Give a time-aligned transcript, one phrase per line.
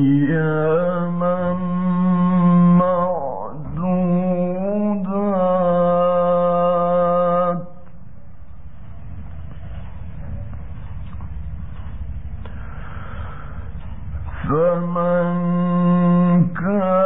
[0.00, 1.69] أياما
[14.48, 15.30] فمن
[16.54, 16.99] كان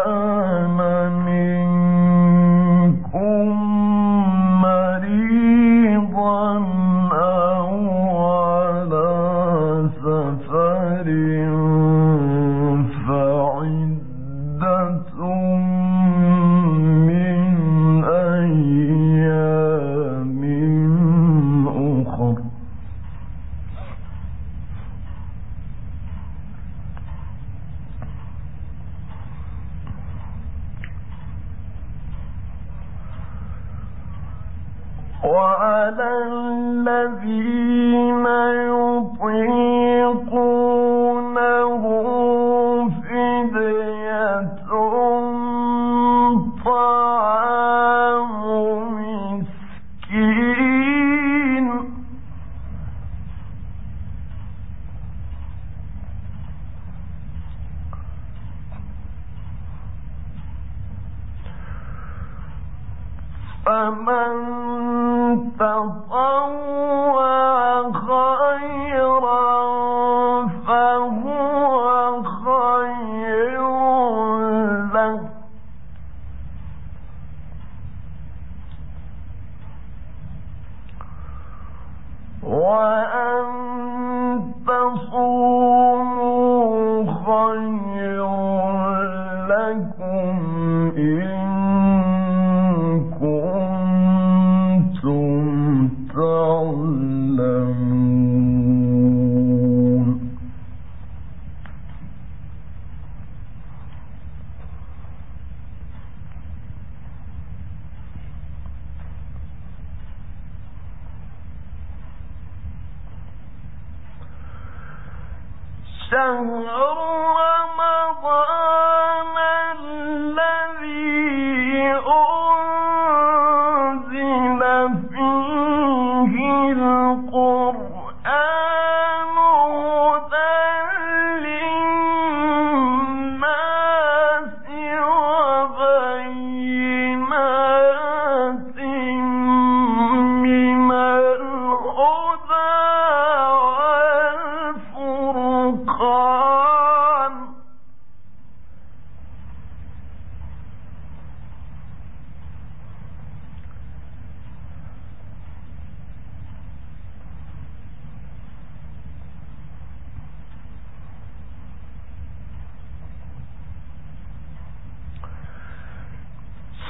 [116.15, 117.44] شهر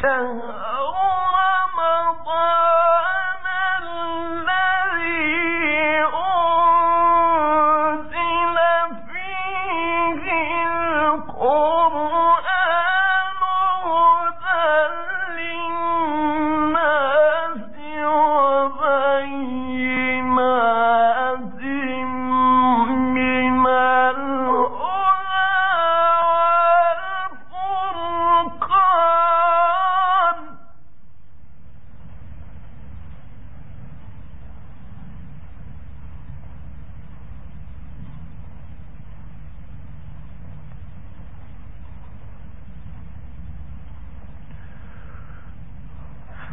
[0.04, 0.73] 生。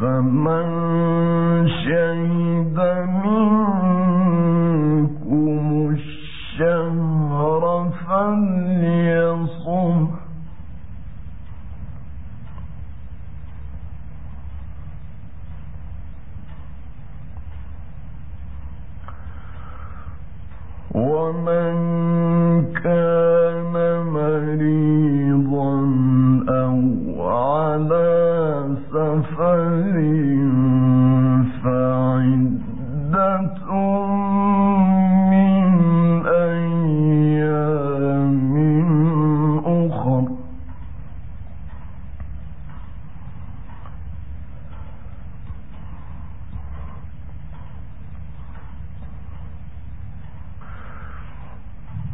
[0.01, 0.67] فمن
[1.67, 2.79] شهد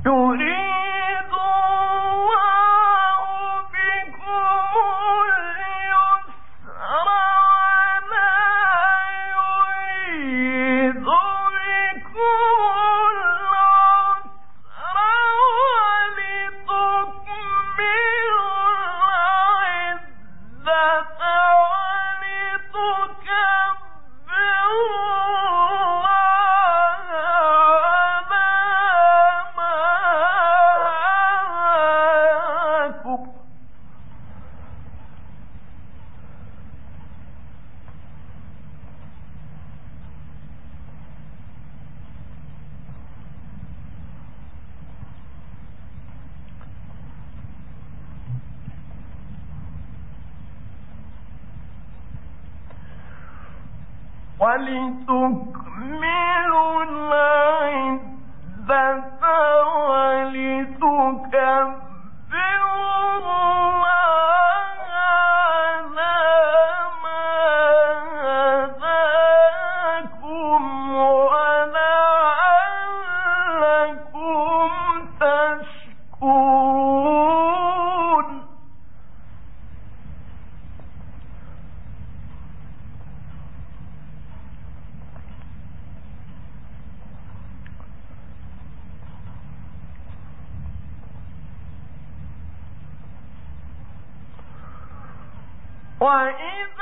[0.04, 0.77] تريد
[54.40, 55.34] ولتكملوا
[56.84, 58.08] العدة
[96.03, 96.79] أجيب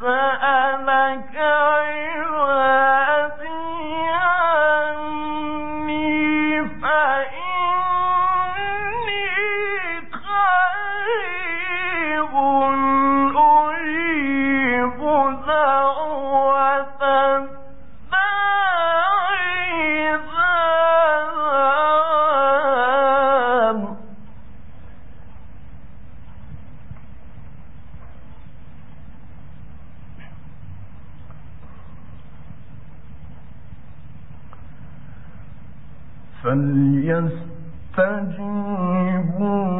[0.00, 0.59] فأ
[37.96, 39.79] فليستجيبوا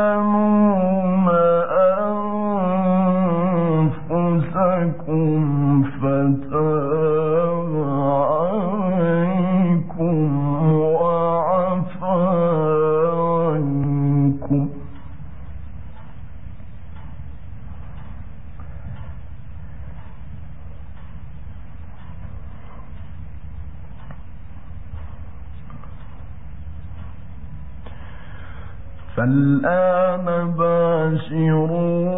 [29.15, 32.11] فالآن باشروهن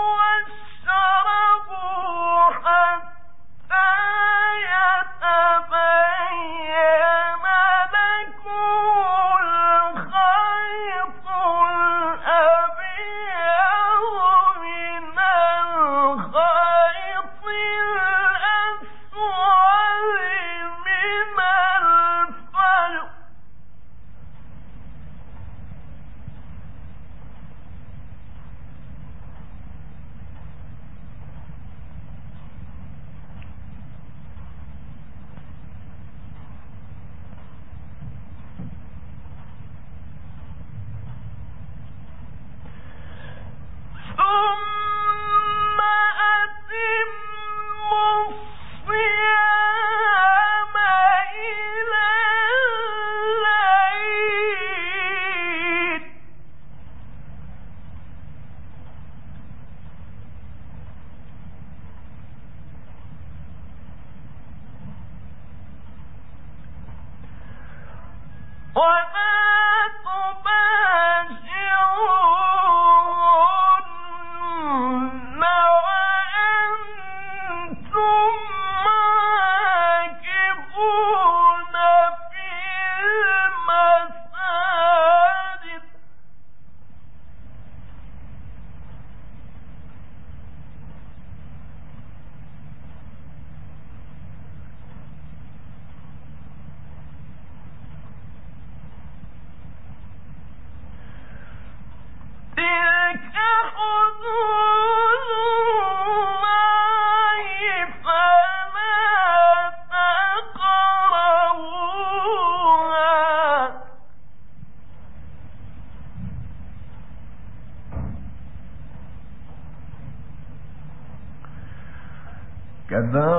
[123.00, 123.39] كذلك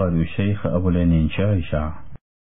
[0.00, 1.92] القارئ الشيخ أبو العنين شاهشة